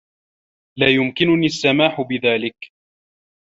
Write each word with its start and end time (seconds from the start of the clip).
لا 0.79 0.87
يمكنني 0.89 1.45
السماح 1.45 2.01
بذلك. 2.01 2.71